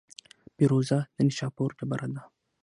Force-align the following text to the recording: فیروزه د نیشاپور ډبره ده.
فیروزه 0.55 0.99
د 1.15 1.17
نیشاپور 1.27 1.69
ډبره 1.77 2.07
ده. 2.15 2.21